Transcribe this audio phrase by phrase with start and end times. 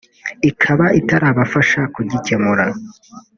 [0.49, 2.65] ikaba itarabafasha kugikemura